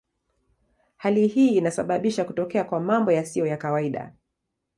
[0.97, 4.13] Hali hii inasababisha kutokea kwa mambo yasiyo kawaida.